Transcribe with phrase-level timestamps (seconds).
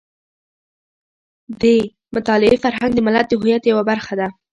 [1.61, 1.63] د
[2.13, 4.27] مطالعې فرهنګ د ملت د هویت یوه برخه ده.